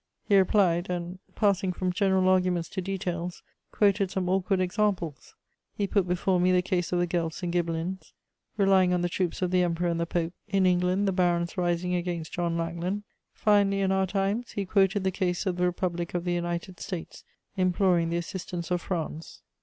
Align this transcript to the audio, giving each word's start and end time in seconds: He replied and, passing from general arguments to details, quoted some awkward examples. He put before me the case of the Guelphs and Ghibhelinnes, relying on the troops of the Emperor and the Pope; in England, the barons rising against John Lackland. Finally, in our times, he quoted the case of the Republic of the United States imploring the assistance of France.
He 0.23 0.35
replied 0.35 0.89
and, 0.89 1.19
passing 1.35 1.71
from 1.71 1.93
general 1.93 2.27
arguments 2.27 2.69
to 2.69 2.81
details, 2.81 3.43
quoted 3.71 4.09
some 4.09 4.29
awkward 4.29 4.59
examples. 4.59 5.35
He 5.75 5.85
put 5.85 6.07
before 6.07 6.39
me 6.39 6.51
the 6.51 6.63
case 6.63 6.91
of 6.91 6.97
the 6.97 7.05
Guelphs 7.05 7.43
and 7.43 7.53
Ghibhelinnes, 7.53 8.13
relying 8.57 8.95
on 8.95 9.01
the 9.03 9.09
troops 9.09 9.43
of 9.43 9.51
the 9.51 9.61
Emperor 9.61 9.89
and 9.89 9.99
the 9.99 10.07
Pope; 10.07 10.33
in 10.47 10.65
England, 10.65 11.07
the 11.07 11.11
barons 11.11 11.55
rising 11.55 11.93
against 11.93 12.33
John 12.33 12.57
Lackland. 12.57 13.03
Finally, 13.31 13.81
in 13.81 13.91
our 13.91 14.07
times, 14.07 14.53
he 14.53 14.65
quoted 14.65 15.03
the 15.03 15.11
case 15.11 15.45
of 15.45 15.57
the 15.57 15.65
Republic 15.65 16.15
of 16.15 16.23
the 16.23 16.33
United 16.33 16.79
States 16.79 17.23
imploring 17.55 18.09
the 18.09 18.17
assistance 18.17 18.71
of 18.71 18.81
France. 18.81 19.43